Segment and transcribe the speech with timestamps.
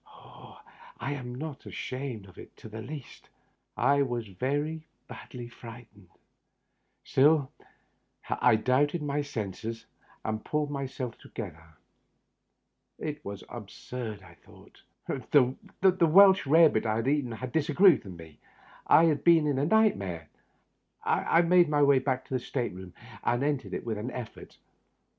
[0.03, 3.29] I am not ashamed of it in the least:
[3.77, 6.07] I was very badly fright ened.
[7.03, 7.51] Still
[8.27, 9.85] I doubted my senses,
[10.25, 13.05] and pulled myself togeth Digitized by VjOOQIC 88 THE UPPER BERTH.
[13.05, 13.09] er.
[13.19, 15.99] It was absurd, I thought.
[15.99, 18.39] The "Welsh rare bit I had eaten had disagreed with me.
[18.87, 20.29] I had been in a nightmare.
[21.03, 24.57] I made my way back to my state room, and entered it with an effort.